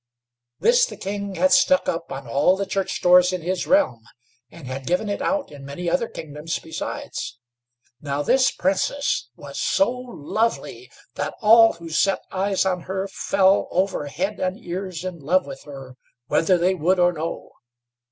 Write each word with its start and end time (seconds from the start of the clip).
This 0.59 0.87
the 0.87 0.97
King 0.97 1.35
had 1.35 1.51
stuck 1.51 1.87
up 1.87 2.11
on 2.11 2.27
all 2.27 2.57
the 2.57 2.65
church 2.65 3.03
doors 3.03 3.31
in 3.31 3.43
his 3.43 3.67
realm, 3.67 4.01
and 4.49 4.65
had 4.65 4.87
given 4.87 5.09
it 5.09 5.21
out 5.21 5.51
in 5.51 5.63
many 5.63 5.87
other 5.91 6.07
kingdoms 6.07 6.57
besides. 6.57 7.37
Now, 8.01 8.23
this 8.23 8.49
Princess 8.49 9.29
was 9.35 9.59
so 9.59 9.91
lovely 9.91 10.89
that 11.13 11.35
all 11.39 11.73
who 11.73 11.89
set 11.91 12.23
eyes 12.31 12.65
on 12.65 12.81
her 12.89 13.07
fell 13.09 13.67
over 13.69 14.07
head 14.07 14.39
and 14.39 14.57
ears 14.57 15.05
in 15.05 15.19
love 15.19 15.45
with 15.45 15.65
her 15.65 15.97
whether 16.25 16.57
they 16.57 16.73
would 16.73 16.97
or 16.97 17.13
no. 17.13 17.51